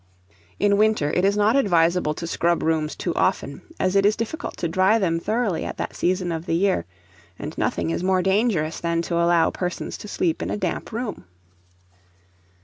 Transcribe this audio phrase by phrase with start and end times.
[0.57, 4.57] In winter it is not advisable to scrub rooms too often, as it is difficult
[4.57, 6.85] to dry them thoroughly at that season of the year,
[7.37, 11.25] and nothing is more dangerous than to allow persons to sleep in a damp room.